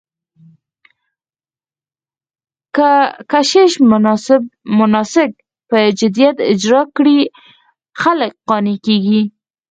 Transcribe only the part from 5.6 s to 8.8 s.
په جديت اجرا کړي، خلک قانع